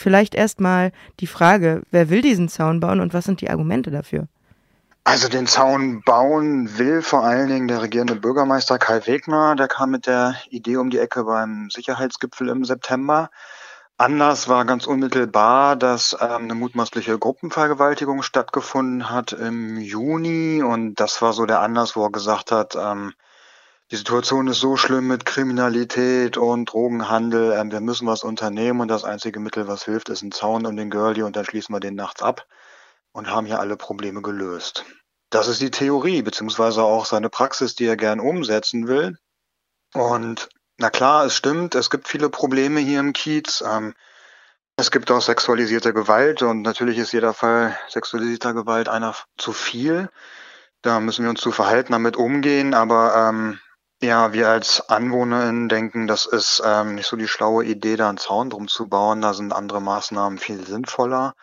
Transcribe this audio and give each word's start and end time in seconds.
Vielleicht 0.00 0.34
erstmal 0.34 0.92
die 1.20 1.26
Frage, 1.26 1.82
wer 1.90 2.08
will 2.08 2.22
diesen 2.22 2.48
Zaun 2.48 2.80
bauen 2.80 3.00
und 3.00 3.12
was 3.12 3.26
sind 3.26 3.42
die 3.42 3.50
Argumente 3.50 3.90
dafür? 3.90 4.28
Also 5.04 5.28
den 5.28 5.46
Zaun 5.46 6.00
bauen 6.02 6.78
will 6.78 7.02
vor 7.02 7.22
allen 7.22 7.48
Dingen 7.48 7.68
der 7.68 7.82
regierende 7.82 8.16
Bürgermeister 8.16 8.78
Kai 8.78 9.06
Wegner. 9.06 9.56
Der 9.56 9.68
kam 9.68 9.90
mit 9.90 10.06
der 10.06 10.36
Idee 10.48 10.78
um 10.78 10.88
die 10.88 10.98
Ecke 10.98 11.24
beim 11.24 11.68
Sicherheitsgipfel 11.68 12.48
im 12.48 12.64
September. 12.64 13.30
Anders 13.98 14.48
war 14.48 14.64
ganz 14.64 14.86
unmittelbar, 14.86 15.76
dass 15.76 16.16
ähm, 16.18 16.44
eine 16.44 16.54
mutmaßliche 16.54 17.18
Gruppenvergewaltigung 17.18 18.22
stattgefunden 18.22 19.10
hat 19.10 19.32
im 19.34 19.76
Juni. 19.78 20.62
Und 20.62 20.94
das 20.94 21.20
war 21.20 21.34
so 21.34 21.44
der 21.44 21.60
Anlass, 21.60 21.94
wo 21.94 22.04
er 22.04 22.10
gesagt 22.10 22.52
hat, 22.52 22.74
ähm, 22.74 23.12
die 23.90 23.96
Situation 23.96 24.46
ist 24.46 24.60
so 24.60 24.76
schlimm 24.76 25.08
mit 25.08 25.24
Kriminalität 25.24 26.36
und 26.36 26.72
Drogenhandel, 26.72 27.52
ähm, 27.52 27.72
wir 27.72 27.80
müssen 27.80 28.06
was 28.06 28.22
unternehmen 28.22 28.80
und 28.80 28.88
das 28.88 29.04
einzige 29.04 29.40
Mittel, 29.40 29.66
was 29.66 29.84
hilft, 29.84 30.08
ist 30.10 30.22
ein 30.22 30.30
Zaun 30.30 30.64
um 30.64 30.76
den 30.76 30.90
Girlie 30.90 31.24
und 31.24 31.34
dann 31.34 31.44
schließen 31.44 31.74
wir 31.74 31.80
den 31.80 31.96
nachts 31.96 32.22
ab 32.22 32.46
und 33.12 33.28
haben 33.28 33.46
hier 33.46 33.58
alle 33.58 33.76
Probleme 33.76 34.22
gelöst. 34.22 34.84
Das 35.30 35.48
ist 35.48 35.60
die 35.60 35.72
Theorie, 35.72 36.22
beziehungsweise 36.22 36.82
auch 36.82 37.04
seine 37.04 37.30
Praxis, 37.30 37.74
die 37.74 37.86
er 37.86 37.96
gern 37.96 38.20
umsetzen 38.20 38.86
will. 38.86 39.16
Und 39.94 40.48
na 40.76 40.90
klar, 40.90 41.26
es 41.26 41.36
stimmt, 41.36 41.74
es 41.74 41.90
gibt 41.90 42.06
viele 42.06 42.30
Probleme 42.30 42.80
hier 42.80 43.00
im 43.00 43.12
Kiez. 43.12 43.62
Ähm, 43.66 43.94
es 44.76 44.92
gibt 44.92 45.10
auch 45.10 45.20
sexualisierte 45.20 45.92
Gewalt 45.92 46.42
und 46.42 46.62
natürlich 46.62 46.98
ist 46.98 47.12
jeder 47.12 47.34
Fall 47.34 47.76
sexualisierter 47.88 48.54
Gewalt 48.54 48.88
einer 48.88 49.14
zu 49.36 49.52
viel. 49.52 50.08
Da 50.80 51.00
müssen 51.00 51.24
wir 51.24 51.30
uns 51.30 51.40
zu 51.40 51.50
verhalten, 51.50 51.92
damit 51.92 52.16
umgehen, 52.16 52.72
aber 52.72 53.14
ähm, 53.14 53.60
ja, 54.02 54.32
wir 54.32 54.48
als 54.48 54.88
AnwohnerInnen 54.88 55.68
denken, 55.68 56.06
das 56.06 56.26
ist 56.26 56.62
ähm, 56.64 56.94
nicht 56.94 57.06
so 57.06 57.16
die 57.16 57.28
schlaue 57.28 57.64
Idee, 57.64 57.96
da 57.96 58.08
einen 58.08 58.18
Zaun 58.18 58.50
drum 58.50 58.68
zu 58.68 58.88
bauen. 58.88 59.20
Da 59.20 59.34
sind 59.34 59.52
andere 59.52 59.80
Maßnahmen 59.80 60.38
viel 60.38 60.64
sinnvoller 60.66 61.34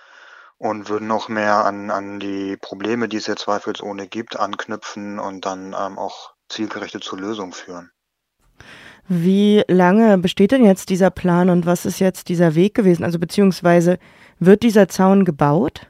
und 0.58 0.90
würden 0.90 1.08
noch 1.08 1.30
mehr 1.30 1.66
an, 1.66 1.92
an 1.92 2.20
die 2.20 2.58
Probleme, 2.58 3.08
die 3.08 3.18
es 3.18 3.28
jetzt 3.28 3.44
zweifelsohne 3.44 4.08
gibt, 4.08 4.40
anknüpfen 4.40 5.20
und 5.20 5.46
dann 5.46 5.76
ähm, 5.80 6.00
auch 6.00 6.34
zielgerichtet 6.50 7.04
zur 7.04 7.20
Lösung 7.20 7.54
führen. 7.54 7.92
Wie 9.08 9.64
lange 9.68 10.18
besteht 10.18 10.52
denn 10.52 10.66
jetzt 10.66 10.90
dieser 10.90 11.12
Plan 11.12 11.50
und 11.50 11.66
was 11.66 11.86
ist 11.86 12.00
jetzt 12.00 12.28
dieser 12.28 12.56
Weg 12.56 12.74
gewesen? 12.74 13.04
Also 13.04 13.20
beziehungsweise 13.20 14.00
wird 14.40 14.64
dieser 14.64 14.90
Zaun 14.90 15.24
gebaut? 15.24 15.88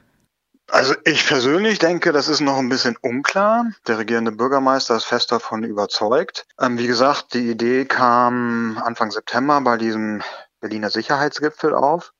Also 0.70 0.94
ich 1.04 1.26
persönlich 1.26 1.78
denke, 1.78 2.12
das 2.12 2.28
ist 2.28 2.40
noch 2.40 2.58
ein 2.58 2.68
bisschen 2.68 2.96
unklar. 3.00 3.66
Der 3.86 3.98
regierende 3.98 4.32
Bürgermeister 4.32 4.96
ist 4.96 5.06
fest 5.06 5.32
davon 5.32 5.64
überzeugt. 5.64 6.46
Ähm, 6.60 6.78
wie 6.78 6.86
gesagt, 6.86 7.32
die 7.32 7.50
Idee 7.50 7.86
kam 7.86 8.78
Anfang 8.84 9.10
September 9.10 9.60
bei 9.62 9.78
diesem 9.78 10.22
Berliner 10.60 10.90
Sicherheitsgipfel 10.90 11.74
auf. 11.74 12.12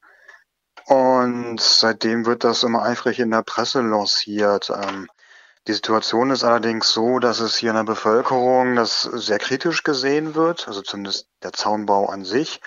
Und 0.87 1.61
seitdem 1.61 2.25
wird 2.25 2.43
das 2.45 2.63
immer 2.63 2.83
eifrig 2.83 3.19
in 3.19 3.31
der 3.31 3.43
Presse 3.43 3.83
lanciert. 3.83 4.71
Ähm, 4.71 5.09
die 5.67 5.75
Situation 5.75 6.31
ist 6.31 6.45
allerdings 6.45 6.91
so, 6.91 7.19
dass 7.19 7.41
es 7.41 7.57
hier 7.57 7.71
in 7.71 7.77
der 7.77 7.85
Bevölkerung 7.85 8.75
das 8.77 9.03
sehr 9.03 9.39
kritisch 9.39 9.83
gesehen 9.83 10.35
wird, 10.35 10.67
also 10.67 10.81
zumindest 10.81 11.29
der 11.43 11.53
Zaunbau 11.53 12.07
an 12.07 12.25
sich. 12.25 12.63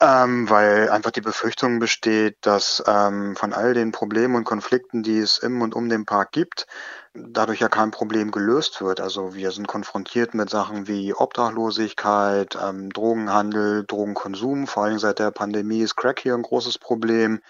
Ähm, 0.00 0.50
weil 0.50 0.90
einfach 0.90 1.12
die 1.12 1.20
Befürchtung 1.20 1.78
besteht, 1.78 2.36
dass 2.40 2.82
ähm, 2.86 3.36
von 3.36 3.52
all 3.52 3.74
den 3.74 3.92
Problemen 3.92 4.34
und 4.34 4.44
Konflikten, 4.44 5.04
die 5.04 5.18
es 5.18 5.38
im 5.38 5.62
und 5.62 5.74
um 5.74 5.88
den 5.88 6.04
Park 6.04 6.32
gibt, 6.32 6.66
dadurch 7.14 7.60
ja 7.60 7.68
kein 7.68 7.92
Problem 7.92 8.32
gelöst 8.32 8.80
wird. 8.82 9.00
Also 9.00 9.34
wir 9.34 9.52
sind 9.52 9.68
konfrontiert 9.68 10.34
mit 10.34 10.50
Sachen 10.50 10.88
wie 10.88 11.14
Obdachlosigkeit, 11.14 12.58
ähm, 12.60 12.90
Drogenhandel, 12.90 13.84
Drogenkonsum. 13.86 14.66
Vor 14.66 14.84
allem 14.84 14.98
seit 14.98 15.20
der 15.20 15.30
Pandemie 15.30 15.80
ist 15.82 15.96
Crack 15.96 16.18
hier 16.20 16.34
ein 16.34 16.42
großes 16.42 16.78
Problem. 16.78 17.40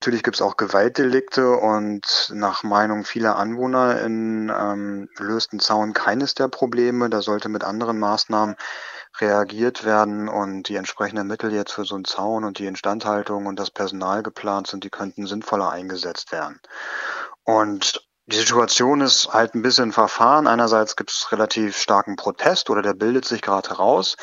Natürlich 0.00 0.22
gibt 0.22 0.36
es 0.36 0.42
auch 0.42 0.56
Gewaltdelikte 0.56 1.56
und 1.56 2.30
nach 2.32 2.62
Meinung 2.62 3.04
vieler 3.04 3.36
Anwohner 3.36 4.00
in 4.02 4.52
ähm, 4.56 5.08
löst 5.18 5.50
Zaun 5.60 5.94
keines 5.94 6.34
der 6.34 6.48
Probleme. 6.48 7.10
Da 7.10 7.22
sollte 7.22 7.48
mit 7.48 7.64
anderen 7.64 7.98
Maßnahmen 7.98 8.56
reagiert 9.20 9.84
werden 9.84 10.28
und 10.28 10.68
die 10.68 10.76
entsprechenden 10.76 11.26
Mittel 11.26 11.52
jetzt 11.52 11.72
für 11.72 11.84
so 11.84 11.94
einen 11.94 12.04
Zaun 12.04 12.44
und 12.44 12.58
die 12.58 12.66
Instandhaltung 12.66 13.46
und 13.46 13.58
das 13.58 13.70
Personal 13.70 14.22
geplant 14.22 14.66
sind, 14.66 14.84
die 14.84 14.90
könnten 14.90 15.26
sinnvoller 15.26 15.70
eingesetzt 15.70 16.32
werden. 16.32 16.60
Und 17.44 18.06
die 18.26 18.36
Situation 18.36 19.00
ist 19.00 19.32
halt 19.32 19.54
ein 19.54 19.62
bisschen 19.62 19.92
verfahren. 19.92 20.46
Einerseits 20.48 20.96
gibt 20.96 21.10
es 21.10 21.30
relativ 21.30 21.76
starken 21.76 22.16
Protest 22.16 22.70
oder 22.70 22.82
der 22.82 22.94
bildet 22.94 23.24
sich 23.24 23.40
gerade 23.40 23.68
heraus. 23.70 24.16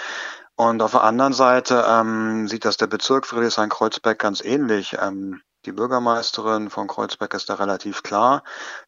Und 0.55 0.81
auf 0.81 0.91
der 0.91 1.03
anderen 1.03 1.33
Seite 1.33 1.85
ähm, 1.87 2.47
sieht 2.47 2.65
das 2.65 2.77
der 2.77 2.87
Bezirk 2.87 3.25
Friedrichshain-Kreuzberg 3.25 4.19
ganz 4.19 4.41
ähnlich. 4.43 4.97
Ähm, 5.01 5.41
die 5.65 5.71
Bürgermeisterin 5.71 6.69
von 6.69 6.87
Kreuzberg 6.87 7.33
ist 7.33 7.49
da 7.49 7.55
relativ 7.55 8.03
klar. 8.03 8.43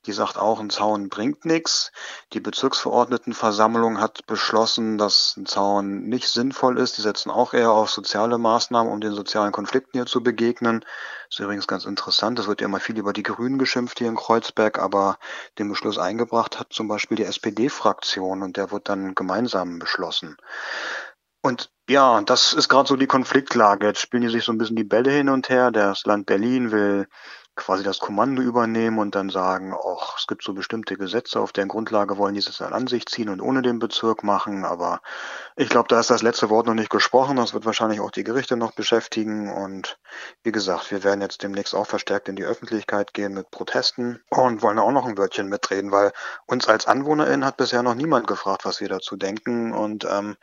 Die 0.05 0.11
sagt 0.11 0.37
auch, 0.37 0.59
ein 0.59 0.69
Zaun 0.69 1.09
bringt 1.09 1.45
nichts. 1.45 1.91
Die 2.33 2.39
Bezirksverordnetenversammlung 2.39 3.99
hat 3.99 4.25
beschlossen, 4.27 4.97
dass 4.97 5.37
ein 5.37 5.45
Zaun 5.45 6.03
nicht 6.03 6.27
sinnvoll 6.27 6.77
ist. 6.77 6.97
Die 6.97 7.01
setzen 7.01 7.31
auch 7.31 7.53
eher 7.53 7.71
auf 7.71 7.89
soziale 7.89 8.37
Maßnahmen, 8.37 8.91
um 8.91 8.99
den 8.99 9.13
sozialen 9.13 9.51
Konflikten 9.51 9.97
hier 9.97 10.05
zu 10.05 10.21
begegnen. 10.21 10.83
Ist 11.29 11.39
übrigens 11.39 11.67
ganz 11.67 11.85
interessant. 11.85 12.39
Es 12.39 12.47
wird 12.47 12.61
ja 12.61 12.67
immer 12.67 12.79
viel 12.79 12.97
über 12.97 13.13
die 13.13 13.23
Grünen 13.23 13.57
geschimpft 13.57 13.99
hier 13.99 14.09
in 14.09 14.15
Kreuzberg, 14.15 14.77
aber 14.79 15.17
den 15.57 15.69
Beschluss 15.69 15.97
eingebracht 15.97 16.59
hat 16.59 16.73
zum 16.73 16.87
Beispiel 16.87 17.17
die 17.17 17.23
SPD-Fraktion 17.23 18.43
und 18.43 18.57
der 18.57 18.71
wird 18.71 18.89
dann 18.89 19.15
gemeinsam 19.15 19.79
beschlossen. 19.79 20.37
Und 21.41 21.69
ja, 21.87 22.21
das 22.21 22.53
ist 22.53 22.69
gerade 22.69 22.87
so 22.87 22.95
die 22.95 23.07
Konfliktlage. 23.07 23.87
Jetzt 23.87 24.01
spielen 24.01 24.23
die 24.23 24.29
sich 24.29 24.43
so 24.43 24.51
ein 24.51 24.57
bisschen 24.57 24.75
die 24.75 24.83
Bälle 24.83 25.11
hin 25.11 25.29
und 25.29 25.49
her. 25.49 25.71
Das 25.71 26.05
Land 26.05 26.25
Berlin 26.25 26.71
will 26.71 27.07
quasi 27.55 27.83
das 27.83 27.99
Kommando 27.99 28.41
übernehmen 28.41 28.99
und 28.99 29.15
dann 29.15 29.29
sagen, 29.29 29.73
ach, 29.73 30.17
es 30.17 30.27
gibt 30.27 30.43
so 30.43 30.53
bestimmte 30.53 30.97
Gesetze, 30.97 31.39
auf 31.39 31.53
deren 31.53 31.69
Grundlage 31.69 32.17
wollen 32.17 32.33
die 32.33 32.41
es 32.41 32.57
dann 32.57 32.73
an 32.73 32.87
sich 32.87 33.05
ziehen 33.05 33.29
und 33.29 33.39
ohne 33.39 33.61
den 33.61 33.79
Bezirk 33.79 34.23
machen. 34.23 34.65
Aber 34.65 34.99
ich 35.55 35.69
glaube, 35.69 35.87
da 35.87 35.99
ist 35.99 36.09
das 36.09 36.21
letzte 36.21 36.49
Wort 36.49 36.67
noch 36.67 36.73
nicht 36.73 36.89
gesprochen. 36.89 37.37
Das 37.37 37.53
wird 37.53 37.65
wahrscheinlich 37.65 38.01
auch 38.01 38.11
die 38.11 38.25
Gerichte 38.25 38.57
noch 38.57 38.73
beschäftigen. 38.73 39.51
Und 39.51 39.97
wie 40.43 40.51
gesagt, 40.51 40.91
wir 40.91 41.03
werden 41.03 41.21
jetzt 41.21 41.43
demnächst 41.43 41.75
auch 41.75 41.87
verstärkt 41.87 42.27
in 42.27 42.35
die 42.35 42.45
Öffentlichkeit 42.45 43.13
gehen 43.13 43.33
mit 43.33 43.51
Protesten 43.51 44.21
und 44.29 44.61
wollen 44.61 44.79
auch 44.79 44.91
noch 44.91 45.05
ein 45.05 45.17
Wörtchen 45.17 45.47
mitreden, 45.47 45.91
weil 45.91 46.11
uns 46.47 46.67
als 46.67 46.87
AnwohnerInnen 46.87 47.45
hat 47.45 47.57
bisher 47.57 47.83
noch 47.83 47.95
niemand 47.95 48.27
gefragt, 48.27 48.65
was 48.65 48.81
wir 48.81 48.89
dazu 48.89 49.15
denken. 49.15 49.71
Und 49.71 50.05
ähm, 50.05 50.35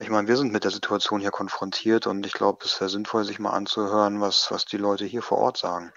ich 0.00 0.08
meine, 0.08 0.28
wir 0.28 0.36
sind 0.36 0.52
mit 0.52 0.64
der 0.64 0.70
Situation 0.70 1.20
hier 1.20 1.30
konfrontiert 1.30 2.06
und 2.06 2.24
ich 2.24 2.32
glaube, 2.32 2.64
es 2.64 2.80
wäre 2.80 2.88
sinnvoll, 2.88 3.24
sich 3.24 3.38
mal 3.38 3.50
anzuhören, 3.50 4.20
was, 4.20 4.50
was 4.50 4.64
die 4.64 4.78
Leute 4.78 5.04
hier 5.04 5.22
vor 5.22 5.38
Ort 5.38 5.58
sagen. 5.58 5.92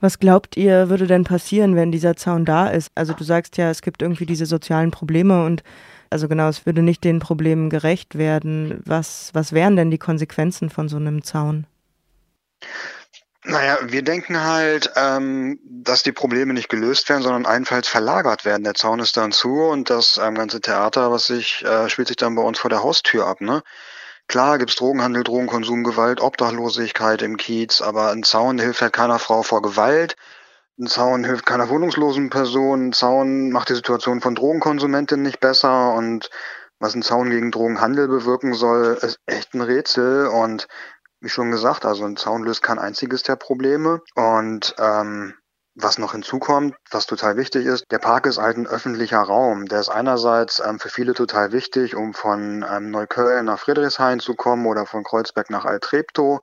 Was 0.00 0.20
glaubt 0.20 0.56
ihr, 0.56 0.88
würde 0.88 1.08
denn 1.08 1.24
passieren, 1.24 1.74
wenn 1.74 1.90
dieser 1.90 2.14
Zaun 2.14 2.44
da 2.44 2.68
ist? 2.68 2.90
Also 2.94 3.14
du 3.14 3.24
sagst 3.24 3.56
ja, 3.56 3.70
es 3.70 3.82
gibt 3.82 4.02
irgendwie 4.02 4.26
diese 4.26 4.46
sozialen 4.46 4.92
Probleme 4.92 5.44
und 5.44 5.64
also 6.10 6.28
genau, 6.28 6.48
es 6.48 6.64
würde 6.64 6.82
nicht 6.82 7.02
den 7.02 7.18
Problemen 7.18 7.68
gerecht 7.68 8.16
werden. 8.16 8.80
Was, 8.86 9.30
was 9.34 9.52
wären 9.52 9.76
denn 9.76 9.90
die 9.90 9.98
Konsequenzen 9.98 10.70
von 10.70 10.88
so 10.88 10.96
einem 10.96 11.22
Zaun? 11.22 11.66
Naja, 13.50 13.78
wir 13.82 14.02
denken 14.02 14.44
halt, 14.44 14.92
ähm, 14.96 15.58
dass 15.64 16.02
die 16.02 16.12
Probleme 16.12 16.52
nicht 16.52 16.68
gelöst 16.68 17.08
werden, 17.08 17.22
sondern 17.22 17.46
allenfalls 17.46 17.88
verlagert 17.88 18.44
werden. 18.44 18.62
Der 18.62 18.74
Zaun 18.74 19.00
ist 19.00 19.16
dann 19.16 19.32
zu 19.32 19.62
und 19.62 19.88
das 19.88 20.18
ähm, 20.22 20.34
ganze 20.34 20.60
Theater, 20.60 21.10
was 21.10 21.28
sich, 21.28 21.64
äh, 21.64 21.88
spielt 21.88 22.08
sich 22.08 22.18
dann 22.18 22.34
bei 22.34 22.42
uns 22.42 22.58
vor 22.58 22.68
der 22.68 22.82
Haustür 22.82 23.26
ab, 23.26 23.40
ne? 23.40 23.62
Klar 24.26 24.58
gibt's 24.58 24.76
Drogenhandel, 24.76 25.24
Drogenkonsum, 25.24 25.82
Gewalt, 25.82 26.20
Obdachlosigkeit 26.20 27.22
im 27.22 27.38
Kiez, 27.38 27.80
aber 27.80 28.10
ein 28.10 28.22
Zaun 28.22 28.58
hilft 28.58 28.82
halt 28.82 28.92
keiner 28.92 29.18
Frau 29.18 29.42
vor 29.42 29.62
Gewalt. 29.62 30.16
Ein 30.78 30.86
Zaun 30.86 31.24
hilft 31.24 31.46
keiner 31.46 31.70
wohnungslosen 31.70 32.28
Person. 32.28 32.88
Ein 32.88 32.92
Zaun 32.92 33.50
macht 33.50 33.70
die 33.70 33.76
Situation 33.76 34.20
von 34.20 34.34
Drogenkonsumentinnen 34.34 35.24
nicht 35.24 35.40
besser 35.40 35.94
und 35.94 36.28
was 36.80 36.94
ein 36.94 37.02
Zaun 37.02 37.30
gegen 37.30 37.50
Drogenhandel 37.50 38.08
bewirken 38.08 38.52
soll, 38.52 38.98
ist 39.00 39.18
echt 39.26 39.54
ein 39.54 39.62
Rätsel 39.62 40.26
und 40.26 40.68
wie 41.20 41.28
schon 41.28 41.50
gesagt, 41.50 41.84
also 41.84 42.04
ein 42.04 42.16
Zaun 42.16 42.44
löst 42.44 42.62
kein 42.62 42.78
einziges 42.78 43.22
der 43.22 43.36
Probleme. 43.36 44.00
Und 44.14 44.74
ähm, 44.78 45.34
was 45.80 45.98
noch 45.98 46.12
hinzukommt, 46.12 46.74
was 46.90 47.06
total 47.06 47.36
wichtig 47.36 47.64
ist, 47.66 47.84
der 47.90 47.98
Park 47.98 48.26
ist 48.26 48.38
halt 48.38 48.56
ein 48.56 48.66
öffentlicher 48.66 49.20
Raum. 49.20 49.66
Der 49.66 49.80
ist 49.80 49.88
einerseits 49.88 50.60
ähm, 50.60 50.80
für 50.80 50.88
viele 50.88 51.14
total 51.14 51.52
wichtig, 51.52 51.94
um 51.94 52.14
von 52.14 52.64
ähm, 52.68 52.90
Neukölln 52.90 53.44
nach 53.44 53.60
Friedrichshain 53.60 54.18
zu 54.18 54.34
kommen 54.34 54.66
oder 54.66 54.86
von 54.86 55.04
Kreuzberg 55.04 55.50
nach 55.50 55.64
Altreptow. 55.64 56.40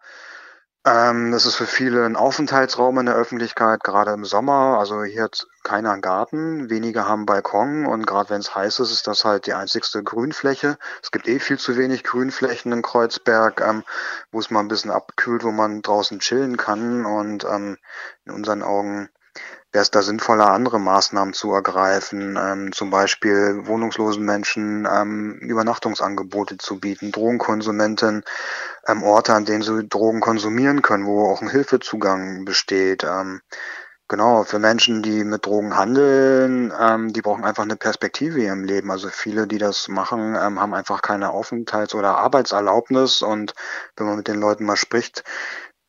Ähm, 0.87 1.31
das 1.31 1.47
ist 1.47 1.55
für 1.55 1.65
viele 1.65 2.05
ein 2.05 2.15
Aufenthaltsraum 2.15 2.99
in 2.99 3.07
der 3.07 3.15
Öffentlichkeit, 3.15 3.83
gerade 3.83 4.11
im 4.11 4.23
Sommer. 4.23 4.77
Also 4.77 5.03
hier 5.03 5.23
hat 5.23 5.47
keiner 5.63 5.91
einen 5.91 6.03
Garten, 6.03 6.69
wenige 6.69 7.07
haben 7.07 7.25
Balkon 7.25 7.87
und 7.87 8.05
gerade 8.05 8.29
wenn 8.29 8.39
es 8.41 8.53
heiß 8.53 8.79
ist, 8.79 8.91
ist 8.91 9.07
das 9.07 9.25
halt 9.25 9.47
die 9.47 9.53
einzigste 9.55 10.03
Grünfläche. 10.03 10.77
Es 11.01 11.09
gibt 11.09 11.27
eh 11.27 11.39
viel 11.39 11.57
zu 11.57 11.75
wenig 11.75 12.03
Grünflächen 12.03 12.71
in 12.71 12.83
Kreuzberg, 12.83 13.61
ähm, 13.61 13.83
wo 14.31 14.39
es 14.39 14.51
mal 14.51 14.59
ein 14.59 14.67
bisschen 14.67 14.91
abkühlt, 14.91 15.43
wo 15.43 15.51
man 15.51 15.81
draußen 15.81 16.19
chillen 16.19 16.55
kann 16.55 17.05
und 17.07 17.45
ähm, 17.45 17.77
in 18.25 18.33
unseren 18.33 18.61
Augen 18.61 19.09
wäre 19.75 19.83
es 19.83 19.91
da 19.91 20.01
sinnvoller, 20.01 20.51
andere 20.51 20.79
Maßnahmen 20.79 21.33
zu 21.33 21.51
ergreifen, 21.51 22.39
ähm, 22.41 22.71
zum 22.71 22.89
Beispiel 22.89 23.67
wohnungslosen 23.67 24.23
Menschen 24.23 24.87
ähm, 24.89 25.37
Übernachtungsangebote 25.41 26.57
zu 26.57 26.79
bieten, 26.79 27.11
Drogenkonsumenten 27.11 28.23
ähm, 28.87 29.03
Orte, 29.03 29.33
an 29.33 29.43
denen 29.43 29.63
sie 29.63 29.85
Drogen 29.85 30.21
konsumieren 30.21 30.81
können, 30.81 31.05
wo 31.05 31.29
auch 31.29 31.41
ein 31.41 31.49
Hilfezugang 31.49 32.45
besteht. 32.45 33.03
Ähm, 33.03 33.41
Genau, 34.07 34.43
für 34.43 34.59
Menschen, 34.59 35.01
die 35.01 35.23
mit 35.23 35.47
Drogen 35.47 35.75
handeln, 35.75 36.71
ähm, 36.79 37.11
die 37.11 37.23
brauchen 37.23 37.43
einfach 37.43 37.63
eine 37.63 37.75
Perspektive 37.75 38.39
ihrem 38.39 38.63
Leben. 38.63 38.91
Also 38.91 39.09
viele, 39.09 39.47
die 39.47 39.57
das 39.57 39.87
machen, 39.87 40.35
ähm, 40.39 40.61
haben 40.61 40.75
einfach 40.75 41.01
keine 41.01 41.31
Aufenthalts- 41.31 41.95
oder 41.95 42.15
Arbeitserlaubnis. 42.17 43.23
Und 43.23 43.55
wenn 43.97 44.05
man 44.05 44.17
mit 44.17 44.27
den 44.27 44.39
Leuten 44.39 44.63
mal 44.63 44.75
spricht, 44.75 45.23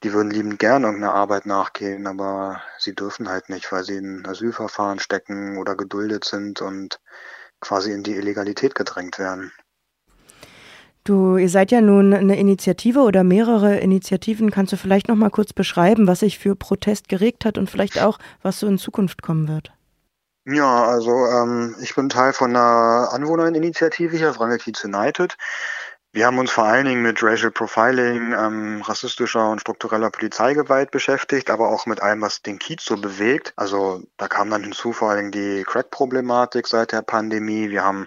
die 0.03 0.13
würden 0.13 0.31
liebend 0.31 0.59
gern 0.59 0.85
irgendeiner 0.85 1.15
Arbeit 1.15 1.47
nachgehen, 1.47 2.07
aber 2.07 2.61
sie 2.79 2.95
dürfen 2.95 3.29
halt 3.29 3.49
nicht, 3.49 3.71
weil 3.73 3.85
sie 3.85 3.97
in 3.97 4.27
Asylverfahren 4.27 4.99
stecken 4.99 5.59
oder 5.59 5.77
geduldet 5.77 6.25
sind 6.25 6.61
und 6.61 7.01
quasi 7.61 7.93
in 7.93 8.03
die 8.03 8.15
Illegalität 8.15 8.75
gedrängt 8.75 9.19
werden. 9.19 9.53
Du, 11.05 11.37
ihr 11.37 11.49
seid 11.49 11.71
ja 11.71 11.81
nun 11.81 12.13
eine 12.13 12.37
Initiative 12.37 12.99
oder 12.99 13.23
mehrere 13.23 13.79
Initiativen. 13.79 14.51
Kannst 14.51 14.73
du 14.73 14.77
vielleicht 14.77 15.07
noch 15.07 15.15
mal 15.15 15.31
kurz 15.31 15.53
beschreiben, 15.53 16.09
was 16.09 16.21
sich 16.21 16.39
für 16.39 16.57
Protest 16.57 17.09
geregt 17.09 17.45
hat 17.45 17.59
und 17.59 17.71
vielleicht 17.71 18.03
auch, 18.03 18.19
was 18.43 18.59
so 18.59 18.67
in 18.67 18.77
Zukunft 18.77 19.23
kommen 19.23 19.47
wird? 19.47 19.73
Ja, 20.49 20.85
also 20.85 21.11
ähm, 21.27 21.77
ich 21.81 21.95
bin 21.95 22.09
Teil 22.09 22.33
von 22.33 22.51
einer 22.51 23.09
Anwohnerinitiative 23.13 24.17
hier, 24.17 24.37
Wrangel 24.37 24.59
Kiez 24.59 24.85
United. 24.85 25.37
Wir 26.17 26.25
haben 26.25 26.39
uns 26.39 26.51
vor 26.51 26.65
allen 26.65 26.87
Dingen 26.87 27.03
mit 27.03 27.23
Racial 27.23 27.51
Profiling, 27.51 28.33
ähm, 28.33 28.81
rassistischer 28.81 29.51
und 29.51 29.61
struktureller 29.61 30.09
Polizeigewalt 30.09 30.91
beschäftigt, 30.91 31.51
aber 31.51 31.69
auch 31.69 31.85
mit 31.85 32.01
allem, 32.01 32.23
was 32.23 32.41
den 32.41 32.59
Kiez 32.59 32.87
so 32.87 32.97
bewegt. 32.97 33.53
Also 33.55 34.03
da 34.17 34.27
kam 34.27 34.49
dann 34.49 34.63
hinzu 34.63 34.95
vor 34.95 35.11
allen 35.11 35.31
Dingen 35.31 35.59
die 35.59 35.65
Crack-Problematik 35.65 36.69
seit 36.69 36.93
der 36.93 37.03
Pandemie. 37.03 37.69
Wir 37.69 37.85
haben 37.85 38.07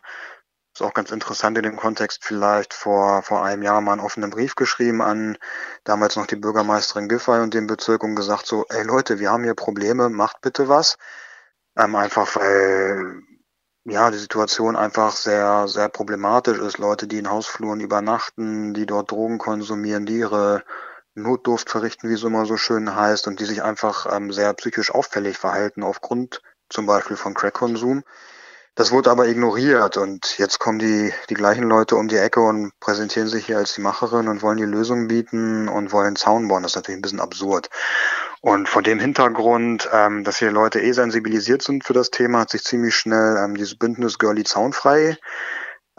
ist 0.74 0.82
auch 0.82 0.96
ganz 0.96 1.12
interessant 1.12 1.56
in 1.60 1.64
dem 1.64 1.76
Kontext 1.76 2.26
vielleicht 2.26 2.74
vor, 2.74 3.22
vor 3.22 3.46
einem 3.46 3.62
Jahr 3.62 3.80
mal 3.80 3.92
einen 3.92 4.02
offenen 4.02 4.32
Brief 4.32 4.56
geschrieben 4.56 5.04
an 5.04 5.38
damals 5.84 6.16
noch 6.16 6.26
die 6.26 6.36
Bürgermeisterin 6.36 7.10
Giffey 7.10 7.40
und 7.44 7.54
den 7.54 7.68
Bezirk 7.68 8.02
und 8.04 8.16
gesagt 8.16 8.48
so, 8.48 8.66
ey 8.70 8.82
Leute, 8.86 9.20
wir 9.20 9.30
haben 9.30 9.44
hier 9.44 9.54
Probleme, 9.54 10.10
macht 10.10 10.42
bitte 10.42 10.68
was. 10.68 10.98
Ähm, 11.78 11.96
einfach 11.96 12.36
weil 12.36 13.22
ja, 13.89 14.12
die 14.12 14.18
Situation 14.18 14.75
einfach 14.75 15.15
sehr, 15.15 15.68
sehr 15.68 15.89
problematisch 15.89 16.59
ist. 16.59 16.77
Leute, 16.77 17.07
die 17.07 17.18
in 17.18 17.30
Hausfluren 17.30 17.80
übernachten, 17.80 18.74
die 18.74 18.86
dort 18.86 19.12
Drogen 19.12 19.38
konsumieren, 19.38 20.06
die 20.06 20.19
ihre 20.19 20.63
Notdurft 21.15 21.69
verrichten, 21.69 22.09
wie 22.09 22.13
es 22.13 22.24
immer 22.24 22.45
so 22.45 22.57
schön 22.57 22.95
heißt, 22.95 23.27
und 23.27 23.39
die 23.39 23.45
sich 23.45 23.63
einfach 23.63 24.07
ähm, 24.12 24.31
sehr 24.31 24.53
psychisch 24.53 24.91
auffällig 24.91 25.38
verhalten 25.38 25.83
aufgrund 25.83 26.41
zum 26.69 26.86
Beispiel 26.86 27.18
von 27.18 27.33
Crack-Konsum. 27.33 28.03
Das 28.75 28.91
wurde 28.91 29.12
aber 29.12 29.27
ignoriert 29.27 29.97
und 29.97 30.38
jetzt 30.38 30.59
kommen 30.59 30.80
die, 30.80 31.12
die 31.30 31.33
gleichen 31.33 31.63
Leute 31.63 31.97
um 31.97 32.07
die 32.07 32.15
Ecke 32.15 32.39
und 32.39 32.71
präsentieren 32.80 33.27
sich 33.27 33.47
hier 33.47 33.57
als 33.57 33.74
die 33.74 33.81
Macherin 33.81 34.30
und 34.30 34.41
wollen 34.41 34.57
die 34.57 34.63
Lösung 34.63 35.07
bieten 35.07 35.68
und 35.68 35.91
wollen 35.91 36.15
Zaun 36.15 36.47
bauen. 36.47 36.63
Das 36.63 36.71
ist 36.71 36.75
natürlich 36.77 37.00
ein 37.00 37.01
bisschen 37.01 37.19
absurd. 37.19 37.69
Und 38.41 38.69
vor 38.69 38.81
dem 38.81 39.00
Hintergrund, 39.00 39.89
ähm, 39.91 40.24
dass 40.24 40.39
hier 40.39 40.51
Leute 40.51 40.80
eh 40.80 40.94
sensibilisiert 40.94 41.62
sind 41.62 41.83
für 41.83 41.94
das 41.94 42.09
Thema, 42.09 42.39
hat 42.39 42.51
sich 42.51 42.63
ziemlich 42.63 42.95
schnell 42.95 43.38
ähm, 43.38 43.56
dieses 43.56 43.75
Bündnis 43.75 44.18
Girlie 44.18 44.45
Zaunfrei 44.45 45.18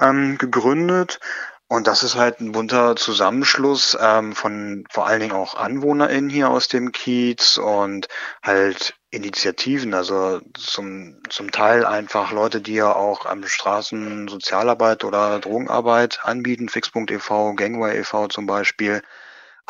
ähm, 0.00 0.38
gegründet. 0.38 1.20
Und 1.68 1.86
das 1.86 2.02
ist 2.02 2.16
halt 2.16 2.40
ein 2.40 2.50
bunter 2.50 2.96
Zusammenschluss 2.96 3.96
ähm, 4.00 4.32
von 4.34 4.84
vor 4.90 5.06
allen 5.06 5.20
Dingen 5.20 5.34
auch 5.34 5.54
AnwohnerInnen 5.54 6.28
hier 6.28 6.50
aus 6.50 6.66
dem 6.66 6.90
Kiez 6.90 7.58
und 7.58 8.08
halt 8.42 8.96
Initiativen, 9.10 9.94
also 9.94 10.40
zum, 10.54 11.20
zum 11.28 11.52
Teil 11.52 11.84
einfach 11.84 12.32
Leute, 12.32 12.60
die 12.60 12.74
ja 12.74 12.92
auch 12.92 13.26
am 13.26 13.46
Straßen 13.46 14.26
Sozialarbeit 14.26 15.04
oder 15.04 15.38
Drogenarbeit 15.38 16.20
anbieten, 16.22 16.68
Fix.ev, 16.68 17.54
Gangway 17.54 17.98
e.V. 18.00 18.26
zum 18.28 18.46
Beispiel, 18.46 19.02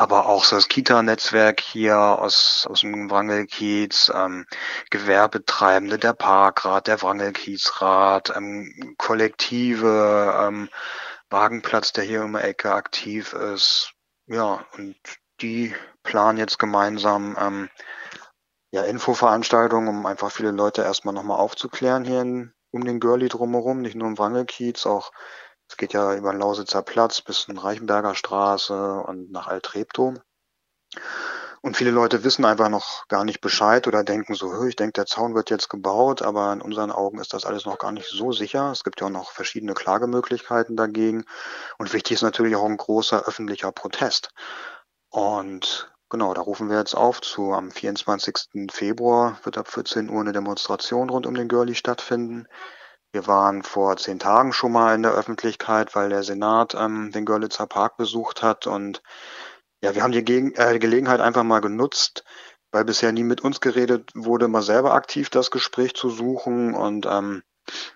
aber 0.01 0.25
auch 0.25 0.45
so 0.45 0.55
das 0.55 0.67
Kita-Netzwerk 0.67 1.61
hier 1.61 1.95
aus, 1.95 2.65
aus 2.67 2.81
dem 2.81 3.11
Wrangelkiez, 3.11 4.11
ähm, 4.11 4.47
Gewerbetreibende, 4.89 5.99
der 5.99 6.13
Parkrat, 6.13 6.87
der 6.87 7.03
Wrangelkiezrat, 7.03 8.33
ähm, 8.35 8.95
Kollektive, 8.97 10.35
ähm, 10.41 10.69
Wagenplatz, 11.29 11.93
der 11.93 12.03
hier 12.03 12.23
um 12.23 12.33
die 12.33 12.39
Ecke 12.39 12.73
aktiv 12.73 13.33
ist. 13.33 13.93
Ja, 14.25 14.65
und 14.75 14.95
die 15.39 15.75
planen 16.01 16.39
jetzt 16.39 16.57
gemeinsam 16.57 17.37
ähm, 17.39 17.69
ja, 18.71 18.81
Infoveranstaltungen, 18.81 19.87
um 19.87 20.07
einfach 20.07 20.31
viele 20.31 20.49
Leute 20.49 20.81
erstmal 20.81 21.13
nochmal 21.13 21.37
aufzuklären 21.37 22.05
hier 22.05 22.21
in, 22.21 22.53
um 22.71 22.83
den 22.85 22.99
Girlie 22.99 23.29
drumherum, 23.29 23.81
nicht 23.81 23.95
nur 23.95 24.07
im 24.07 24.17
Wrangelkiez, 24.17 24.87
auch 24.87 25.11
es 25.71 25.77
geht 25.77 25.93
ja 25.93 26.13
über 26.15 26.33
den 26.33 26.41
Lausitzer 26.41 26.81
Platz 26.81 27.21
bis 27.21 27.45
in 27.47 27.57
Reichenberger 27.57 28.13
Straße 28.13 28.99
und 29.07 29.31
nach 29.31 29.47
Altreptow. 29.47 30.15
Und 31.61 31.77
viele 31.77 31.91
Leute 31.91 32.25
wissen 32.25 32.43
einfach 32.43 32.67
noch 32.67 33.07
gar 33.07 33.23
nicht 33.23 33.39
Bescheid 33.39 33.87
oder 33.87 34.03
denken 34.03 34.33
so, 34.33 34.65
ich 34.65 34.75
denke, 34.75 34.91
der 34.91 35.05
Zaun 35.05 35.33
wird 35.33 35.49
jetzt 35.49 35.69
gebaut, 35.69 36.23
aber 36.23 36.51
in 36.51 36.61
unseren 36.61 36.91
Augen 36.91 37.19
ist 37.19 37.33
das 37.33 37.45
alles 37.45 37.65
noch 37.65 37.77
gar 37.77 37.93
nicht 37.93 38.09
so 38.09 38.33
sicher. 38.33 38.69
Es 38.71 38.83
gibt 38.83 38.99
ja 38.99 39.07
auch 39.07 39.11
noch 39.11 39.31
verschiedene 39.31 39.73
Klagemöglichkeiten 39.73 40.75
dagegen. 40.75 41.23
Und 41.77 41.93
wichtig 41.93 42.15
ist 42.15 42.23
natürlich 42.23 42.57
auch 42.57 42.65
ein 42.65 42.75
großer 42.75 43.23
öffentlicher 43.25 43.71
Protest. 43.71 44.31
Und 45.09 45.89
genau, 46.09 46.33
da 46.33 46.41
rufen 46.41 46.69
wir 46.69 46.79
jetzt 46.79 46.95
auf 46.95 47.21
zu. 47.21 47.53
Am 47.53 47.71
24. 47.71 48.69
Februar 48.69 49.39
wird 49.43 49.57
ab 49.57 49.69
14 49.69 50.09
Uhr 50.09 50.19
eine 50.19 50.33
Demonstration 50.33 51.09
rund 51.09 51.25
um 51.25 51.33
den 51.33 51.47
Girlie 51.47 51.75
stattfinden. 51.75 52.47
Wir 53.13 53.27
waren 53.27 53.63
vor 53.63 53.97
zehn 53.97 54.19
Tagen 54.19 54.53
schon 54.53 54.71
mal 54.71 54.95
in 54.95 55.03
der 55.03 55.11
Öffentlichkeit, 55.11 55.95
weil 55.95 56.09
der 56.09 56.23
Senat 56.23 56.75
ähm, 56.75 57.11
den 57.11 57.25
Görlitzer 57.25 57.67
Park 57.67 57.97
besucht 57.97 58.41
hat 58.41 58.67
und 58.67 59.01
ja, 59.83 59.95
wir 59.95 60.03
haben 60.03 60.11
die 60.11 60.23
Gegen 60.23 60.53
äh, 60.55 60.77
Gelegenheit 60.79 61.21
einfach 61.21 61.43
mal 61.43 61.59
genutzt, 61.59 62.23
weil 62.71 62.85
bisher 62.85 63.11
nie 63.11 63.23
mit 63.23 63.41
uns 63.41 63.61
geredet 63.61 64.11
wurde, 64.13 64.47
mal 64.47 64.61
selber 64.61 64.93
aktiv 64.93 65.29
das 65.29 65.51
Gespräch 65.51 65.95
zu 65.95 66.09
suchen. 66.09 66.75
Und 66.75 67.07
ähm, 67.07 67.43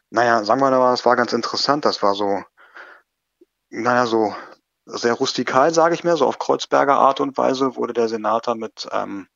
naja, 0.09 0.43
sagen 0.43 0.61
wir 0.61 0.71
mal, 0.71 0.93
es 0.93 1.05
war 1.05 1.15
ganz 1.15 1.31
interessant. 1.31 1.85
Das 1.85 2.01
war 2.01 2.15
so, 2.15 2.43
naja, 3.69 4.07
so 4.07 4.35
sehr 4.85 5.13
rustikal, 5.13 5.73
sage 5.73 5.93
ich 5.95 6.03
mir, 6.03 6.17
so 6.17 6.25
auf 6.25 6.39
Kreuzberger 6.39 6.95
Art 6.95 7.19
und 7.19 7.37
Weise 7.37 7.75
wurde 7.75 7.93
der 7.93 8.09
Senator 8.09 8.55
mit 8.55 8.87
ähm, 8.91 9.27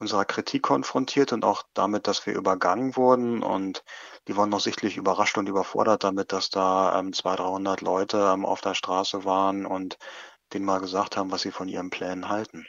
unserer 0.00 0.24
Kritik 0.24 0.62
konfrontiert 0.62 1.32
und 1.32 1.44
auch 1.44 1.62
damit, 1.74 2.06
dass 2.06 2.26
wir 2.26 2.34
übergangen 2.34 2.96
wurden. 2.96 3.42
Und 3.42 3.84
die 4.26 4.36
waren 4.36 4.48
noch 4.48 4.60
sichtlich 4.60 4.96
überrascht 4.96 5.38
und 5.38 5.48
überfordert 5.48 6.04
damit, 6.04 6.32
dass 6.32 6.50
da 6.50 6.98
ähm, 6.98 7.12
200, 7.12 7.40
300 7.40 7.80
Leute 7.82 8.30
ähm, 8.34 8.46
auf 8.46 8.60
der 8.62 8.74
Straße 8.74 9.24
waren 9.24 9.66
und 9.66 9.98
denen 10.52 10.64
mal 10.64 10.80
gesagt 10.80 11.16
haben, 11.16 11.30
was 11.30 11.42
sie 11.42 11.52
von 11.52 11.68
ihren 11.68 11.90
Plänen 11.90 12.28
halten. 12.28 12.66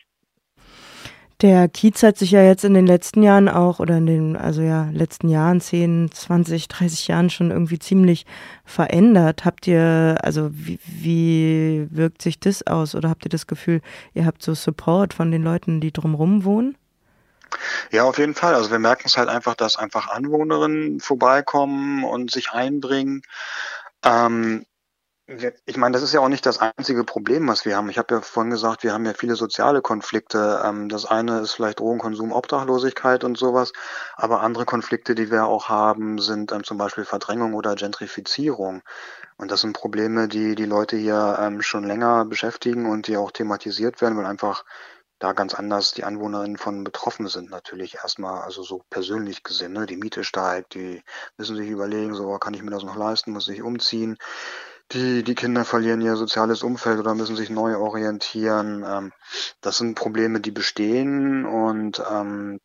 Der 1.41 1.67
Kiez 1.69 2.03
hat 2.03 2.19
sich 2.19 2.29
ja 2.29 2.43
jetzt 2.43 2.63
in 2.63 2.75
den 2.75 2.85
letzten 2.85 3.23
Jahren 3.23 3.49
auch 3.49 3.79
oder 3.79 3.97
in 3.97 4.05
den, 4.05 4.35
also 4.35 4.61
ja, 4.61 4.91
letzten 4.91 5.27
Jahren, 5.27 5.59
10, 5.59 6.11
20, 6.11 6.67
30 6.67 7.07
Jahren 7.07 7.31
schon 7.31 7.49
irgendwie 7.49 7.79
ziemlich 7.79 8.27
verändert. 8.63 9.43
Habt 9.43 9.65
ihr, 9.65 10.17
also 10.21 10.51
wie, 10.53 10.77
wie 10.85 11.87
wirkt 11.89 12.21
sich 12.21 12.39
das 12.39 12.67
aus 12.67 12.93
oder 12.93 13.09
habt 13.09 13.25
ihr 13.25 13.29
das 13.29 13.47
Gefühl, 13.47 13.81
ihr 14.13 14.27
habt 14.27 14.43
so 14.43 14.53
Support 14.53 15.15
von 15.15 15.31
den 15.31 15.41
Leuten, 15.41 15.81
die 15.81 15.91
drumherum 15.91 16.45
wohnen? 16.45 16.77
Ja, 17.91 18.03
auf 18.03 18.17
jeden 18.17 18.35
Fall. 18.35 18.55
Also 18.55 18.71
wir 18.71 18.79
merken 18.79 19.03
es 19.05 19.17
halt 19.17 19.29
einfach, 19.29 19.55
dass 19.55 19.77
einfach 19.77 20.09
Anwohnerinnen 20.09 20.99
vorbeikommen 20.99 22.03
und 22.03 22.31
sich 22.31 22.51
einbringen. 22.51 23.21
Ähm, 24.03 24.65
ich 25.65 25.77
meine, 25.77 25.93
das 25.93 26.01
ist 26.01 26.13
ja 26.13 26.19
auch 26.19 26.27
nicht 26.27 26.45
das 26.45 26.59
einzige 26.59 27.03
Problem, 27.05 27.47
was 27.47 27.63
wir 27.65 27.77
haben. 27.77 27.89
Ich 27.89 27.97
habe 27.97 28.15
ja 28.15 28.21
vorhin 28.21 28.51
gesagt, 28.51 28.83
wir 28.83 28.91
haben 28.93 29.05
ja 29.05 29.13
viele 29.13 29.35
soziale 29.35 29.81
Konflikte. 29.81 30.61
Ähm, 30.65 30.89
das 30.89 31.05
eine 31.05 31.39
ist 31.39 31.53
vielleicht 31.53 31.79
Drogenkonsum, 31.79 32.31
Obdachlosigkeit 32.33 33.23
und 33.23 33.37
sowas. 33.37 33.71
Aber 34.15 34.41
andere 34.41 34.65
Konflikte, 34.65 35.15
die 35.15 35.31
wir 35.31 35.45
auch 35.45 35.69
haben, 35.69 36.19
sind 36.19 36.51
ähm, 36.51 36.63
zum 36.63 36.77
Beispiel 36.77 37.05
Verdrängung 37.05 37.53
oder 37.53 37.75
Gentrifizierung. 37.75 38.81
Und 39.37 39.51
das 39.51 39.61
sind 39.61 39.73
Probleme, 39.73 40.27
die 40.27 40.55
die 40.55 40.65
Leute 40.65 40.97
hier 40.97 41.37
ähm, 41.39 41.61
schon 41.61 41.83
länger 41.83 42.25
beschäftigen 42.25 42.85
und 42.89 43.07
die 43.07 43.17
auch 43.17 43.31
thematisiert 43.31 44.01
werden, 44.01 44.17
weil 44.17 44.25
einfach 44.25 44.65
da 45.21 45.33
ganz 45.33 45.53
anders 45.53 45.91
die 45.91 46.03
Anwohnerinnen 46.03 46.57
von 46.57 46.83
betroffen 46.83 47.27
sind 47.27 47.51
natürlich 47.51 47.95
erstmal, 47.95 48.41
also 48.41 48.63
so 48.63 48.81
persönlich 48.89 49.43
gesehen. 49.43 49.73
Ne? 49.73 49.85
Die 49.85 49.95
Miete 49.95 50.23
steigt, 50.23 50.73
die 50.73 51.03
müssen 51.37 51.55
sich 51.55 51.69
überlegen, 51.69 52.15
so 52.15 52.37
kann 52.39 52.55
ich 52.55 52.63
mir 52.63 52.71
das 52.71 52.83
noch 52.83 52.95
leisten, 52.95 53.31
muss 53.31 53.47
ich 53.47 53.61
umziehen. 53.61 54.17
Die, 54.93 55.23
die 55.23 55.35
Kinder 55.35 55.63
verlieren 55.63 56.01
ihr 56.01 56.15
soziales 56.15 56.63
Umfeld 56.63 56.99
oder 56.99 57.13
müssen 57.13 57.35
sich 57.35 57.51
neu 57.51 57.77
orientieren. 57.77 58.83
Ähm, 58.85 59.11
das 59.61 59.77
sind 59.77 59.93
Probleme, 59.93 60.39
die 60.41 60.51
bestehen 60.51 61.45
und 61.45 62.01
ähm, 62.11 62.59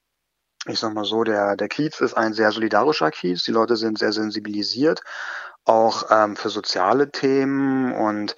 ich 0.67 0.81
sag 0.81 0.95
mal 0.95 1.05
so, 1.05 1.25
der, 1.25 1.57
der 1.57 1.69
Kiez 1.69 2.01
ist 2.01 2.15
ein 2.15 2.33
sehr 2.33 2.53
solidarischer 2.53 3.11
Kiez. 3.11 3.45
Die 3.45 3.53
Leute 3.53 3.77
sind 3.77 3.99
sehr 3.99 4.13
sensibilisiert, 4.13 5.03
auch 5.67 6.05
ähm, 6.11 6.37
für 6.37 6.49
soziale 6.49 7.11
Themen 7.11 7.93
und 7.93 8.35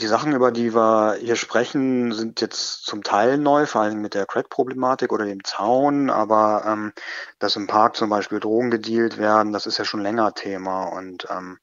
Die 0.00 0.06
Sachen, 0.06 0.32
über 0.32 0.52
die 0.52 0.74
wir 0.74 1.16
hier 1.20 1.34
sprechen, 1.34 2.12
sind 2.12 2.40
jetzt 2.40 2.84
zum 2.84 3.02
Teil 3.02 3.36
neu, 3.36 3.66
vor 3.66 3.80
allem 3.82 4.00
mit 4.00 4.14
der 4.14 4.26
Crack-Problematik 4.26 5.12
oder 5.12 5.24
dem 5.24 5.42
Zaun, 5.42 6.08
aber 6.08 6.62
ähm, 6.66 6.92
dass 7.40 7.56
im 7.56 7.66
Park 7.66 7.96
zum 7.96 8.08
Beispiel 8.08 8.38
Drogen 8.38 8.70
gedealt 8.70 9.18
werden, 9.18 9.52
das 9.52 9.66
ist 9.66 9.76
ja 9.76 9.84
schon 9.84 10.00
länger 10.00 10.34
Thema 10.34 10.84
und 10.84 11.26
ähm, 11.30 11.58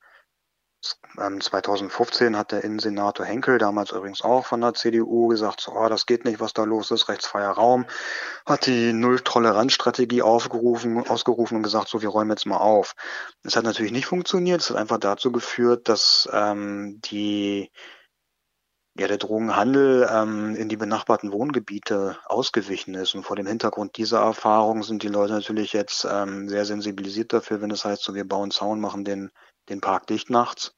2015 1.40 2.28
ähm, 2.28 2.38
hat 2.38 2.52
der 2.52 2.64
Innensenator 2.64 3.26
Henkel, 3.26 3.58
damals 3.58 3.92
übrigens 3.92 4.22
auch 4.22 4.46
von 4.46 4.62
der 4.62 4.74
CDU, 4.74 5.28
gesagt, 5.28 5.62
so, 5.62 5.72
oh, 5.72 5.88
das 5.88 6.06
geht 6.06 6.26
nicht, 6.26 6.42
was 6.42 6.54
da 6.54 6.66
los 6.66 6.92
ist, 6.92 7.08
rechtsfreier 7.08 7.52
Raum, 7.52 7.86
hat 8.46 8.66
die 8.66 8.92
Null-Toleranz-Strategie 8.92 10.22
aufgerufen, 10.22 11.08
ausgerufen 11.08 11.58
und 11.58 11.64
gesagt, 11.64 11.88
so, 11.88 12.02
wir 12.02 12.10
räumen 12.10 12.32
jetzt 12.32 12.46
mal 12.46 12.58
auf. 12.58 12.96
Das 13.44 13.56
hat 13.56 13.64
natürlich 13.64 13.94
nicht 13.94 14.06
funktioniert. 14.06 14.62
Es 14.62 14.70
hat 14.70 14.78
einfach 14.78 15.00
dazu 15.00 15.32
geführt, 15.32 15.88
dass 15.88 16.30
ähm, 16.34 17.00
die 17.06 17.72
ja, 18.98 19.08
der 19.08 19.18
Drogenhandel 19.18 20.08
ähm, 20.10 20.56
in 20.56 20.70
die 20.70 20.78
benachbarten 20.78 21.32
Wohngebiete 21.34 22.18
ausgewichen 22.26 22.94
ist. 22.96 23.14
Und 23.14 23.24
vor 23.24 23.36
dem 23.36 23.46
Hintergrund 23.46 23.98
dieser 23.98 24.22
Erfahrung 24.22 24.84
sind 24.84 25.04
die 25.04 25.10
Leute 25.10 25.34
natürlich 25.34 25.74
jetzt 25.74 26.08
ähm, 26.10 26.48
sehr 26.48 26.66
sensibilisiert 26.66 27.34
dafür, 27.34 27.62
wenn 27.62 27.72
es 27.72 27.84
heißt, 27.84 28.04
so 28.04 28.16
wir 28.16 28.28
bauen 28.28 28.52
Zaun, 28.52 28.80
machen 28.80 29.04
den, 29.04 29.32
den 29.70 29.82
Park 29.82 30.08
dicht 30.08 30.30
nachts. 30.30 30.74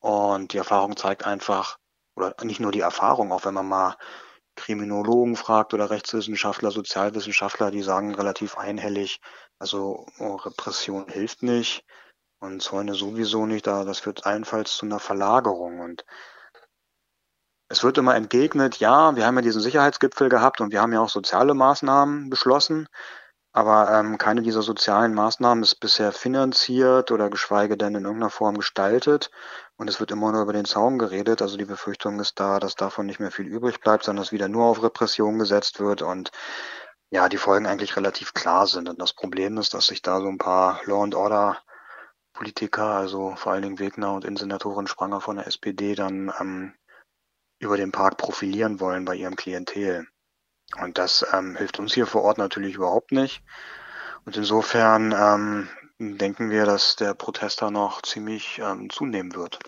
Und 0.00 0.52
die 0.52 0.58
Erfahrung 0.58 0.96
zeigt 0.96 1.26
einfach, 1.26 1.78
oder 2.16 2.34
nicht 2.42 2.60
nur 2.60 2.70
die 2.70 2.80
Erfahrung, 2.80 3.32
auch 3.32 3.46
wenn 3.46 3.54
man 3.54 3.66
mal 3.66 3.96
Kriminologen 4.56 5.34
fragt 5.36 5.72
oder 5.72 5.90
Rechtswissenschaftler, 5.90 6.70
Sozialwissenschaftler, 6.70 7.70
die 7.70 7.82
sagen 7.82 8.14
relativ 8.14 8.58
einhellig, 8.58 9.20
also 9.58 10.06
oh, 10.18 10.36
Repression 10.36 11.08
hilft 11.08 11.42
nicht 11.42 11.84
und 12.40 12.62
Zäune 12.62 12.94
sowieso 12.94 13.46
nicht, 13.46 13.66
da 13.66 13.84
das 13.84 14.00
führt 14.00 14.26
allenfalls 14.26 14.76
zu 14.76 14.84
einer 14.84 15.00
Verlagerung. 15.00 15.80
Und 15.80 16.04
es 17.74 17.82
wird 17.82 17.98
immer 17.98 18.14
entgegnet, 18.14 18.78
ja, 18.78 19.16
wir 19.16 19.26
haben 19.26 19.34
ja 19.34 19.42
diesen 19.42 19.60
Sicherheitsgipfel 19.60 20.28
gehabt 20.28 20.60
und 20.60 20.72
wir 20.72 20.80
haben 20.80 20.92
ja 20.92 21.00
auch 21.00 21.08
soziale 21.08 21.54
Maßnahmen 21.54 22.30
beschlossen, 22.30 22.86
aber 23.52 23.90
ähm, 23.90 24.16
keine 24.16 24.42
dieser 24.42 24.62
sozialen 24.62 25.12
Maßnahmen 25.12 25.64
ist 25.64 25.80
bisher 25.80 26.12
finanziert 26.12 27.10
oder 27.10 27.30
geschweige 27.30 27.76
denn 27.76 27.96
in 27.96 28.04
irgendeiner 28.04 28.30
Form 28.30 28.56
gestaltet. 28.58 29.30
Und 29.76 29.88
es 29.88 29.98
wird 29.98 30.12
immer 30.12 30.30
nur 30.30 30.42
über 30.42 30.52
den 30.52 30.64
Zaun 30.64 30.98
geredet. 30.98 31.42
Also 31.42 31.56
die 31.56 31.64
Befürchtung 31.64 32.20
ist 32.20 32.38
da, 32.38 32.60
dass 32.60 32.76
davon 32.76 33.06
nicht 33.06 33.18
mehr 33.18 33.32
viel 33.32 33.46
übrig 33.46 33.80
bleibt, 33.80 34.04
sondern 34.04 34.22
dass 34.22 34.32
wieder 34.32 34.48
nur 34.48 34.66
auf 34.66 34.82
Repression 34.82 35.38
gesetzt 35.40 35.80
wird 35.80 36.02
und 36.02 36.30
ja, 37.10 37.28
die 37.28 37.38
Folgen 37.38 37.66
eigentlich 37.66 37.96
relativ 37.96 38.34
klar 38.34 38.68
sind. 38.68 38.88
Und 38.88 39.00
das 39.00 39.12
Problem 39.12 39.58
ist, 39.58 39.74
dass 39.74 39.86
sich 39.88 40.02
da 40.02 40.20
so 40.20 40.28
ein 40.28 40.38
paar 40.38 40.80
Law 40.86 41.02
and 41.02 41.14
Order 41.16 41.58
Politiker, 42.34 42.86
also 42.86 43.34
vor 43.36 43.52
allen 43.52 43.62
Dingen 43.62 43.78
Wegner 43.78 44.12
und 44.12 44.24
Innensenatorin 44.24 44.88
Spranger 44.88 45.20
von 45.20 45.36
der 45.36 45.46
SPD, 45.46 45.94
dann 45.94 46.32
ähm, 46.40 46.74
über 47.64 47.76
den 47.76 47.92
Park 47.92 48.16
profilieren 48.16 48.80
wollen 48.80 49.04
bei 49.04 49.16
ihrem 49.16 49.36
Klientel. 49.36 50.06
Und 50.80 50.98
das 50.98 51.24
ähm, 51.32 51.56
hilft 51.56 51.78
uns 51.78 51.94
hier 51.94 52.06
vor 52.06 52.22
Ort 52.22 52.38
natürlich 52.38 52.76
überhaupt 52.76 53.12
nicht. 53.12 53.42
Und 54.24 54.36
insofern 54.36 55.12
ähm, 55.12 55.68
denken 55.98 56.50
wir, 56.50 56.64
dass 56.64 56.96
der 56.96 57.14
Protest 57.14 57.62
da 57.62 57.70
noch 57.70 58.02
ziemlich 58.02 58.60
ähm, 58.62 58.90
zunehmen 58.90 59.34
wird. 59.34 59.58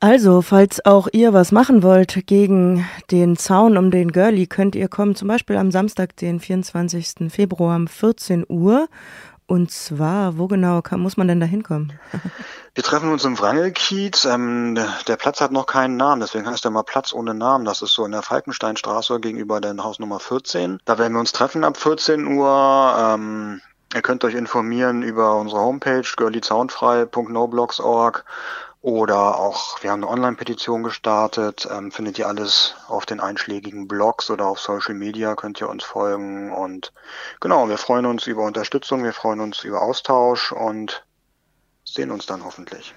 Also, 0.00 0.42
falls 0.42 0.84
auch 0.84 1.08
ihr 1.12 1.32
was 1.32 1.50
machen 1.50 1.82
wollt 1.82 2.26
gegen 2.26 2.86
den 3.10 3.36
Zaun 3.36 3.78
um 3.78 3.90
den 3.90 4.12
Girlie, 4.12 4.46
könnt 4.46 4.74
ihr 4.74 4.88
kommen, 4.88 5.14
zum 5.14 5.28
Beispiel 5.28 5.56
am 5.56 5.70
Samstag, 5.70 6.16
den 6.16 6.40
24. 6.40 7.32
Februar 7.32 7.76
um 7.76 7.88
14 7.88 8.44
Uhr 8.48 8.88
und 9.46 9.70
zwar, 9.70 10.38
wo 10.38 10.46
genau 10.46 10.82
kann, 10.82 11.00
muss 11.00 11.16
man 11.16 11.28
denn 11.28 11.40
da 11.40 11.46
hinkommen? 11.46 11.92
Wir 12.74 12.82
treffen 12.82 13.12
uns 13.12 13.24
im 13.24 13.38
Wrangelkiez. 13.38 14.24
Ähm, 14.24 14.76
der 15.06 15.16
Platz 15.16 15.40
hat 15.40 15.52
noch 15.52 15.66
keinen 15.66 15.96
Namen, 15.96 16.20
deswegen 16.20 16.48
heißt 16.48 16.64
er 16.64 16.72
mal 16.72 16.82
Platz 16.82 17.12
ohne 17.12 17.32
Namen. 17.32 17.64
Das 17.64 17.82
ist 17.82 17.92
so 17.92 18.04
in 18.04 18.10
der 18.10 18.22
Falkensteinstraße 18.22 19.20
gegenüber 19.20 19.60
der 19.60 19.76
Hausnummer 19.76 20.18
14. 20.18 20.80
Da 20.84 20.98
werden 20.98 21.12
wir 21.12 21.20
uns 21.20 21.30
treffen 21.30 21.62
ab 21.62 21.76
14 21.76 22.26
Uhr. 22.26 22.96
Ähm, 22.98 23.60
ihr 23.94 24.02
könnt 24.02 24.24
euch 24.24 24.34
informieren 24.34 25.02
über 25.02 25.36
unsere 25.36 25.60
Homepage 25.60 26.02
girlyzaunfrei.noblogs.org 26.16 28.24
oder 28.82 29.38
auch, 29.38 29.80
wir 29.82 29.92
haben 29.92 30.02
eine 30.02 30.12
Online-Petition 30.12 30.82
gestartet, 30.82 31.68
ähm, 31.70 31.92
findet 31.92 32.18
ihr 32.18 32.26
alles 32.26 32.74
auf 32.88 33.06
den 33.06 33.20
einschlägigen 33.20 33.86
Blogs 33.88 34.30
oder 34.30 34.46
auf 34.46 34.58
Social 34.58 34.94
Media, 34.94 35.36
könnt 35.36 35.60
ihr 35.60 35.68
uns 35.70 35.84
folgen. 35.84 36.52
Und 36.52 36.92
genau, 37.40 37.68
wir 37.68 37.78
freuen 37.78 38.04
uns 38.04 38.26
über 38.26 38.42
Unterstützung, 38.42 39.04
wir 39.04 39.14
freuen 39.14 39.40
uns 39.40 39.62
über 39.62 39.80
Austausch 39.80 40.50
und 40.50 41.04
sehen 41.84 42.10
uns 42.10 42.26
dann 42.26 42.44
hoffentlich. 42.44 42.94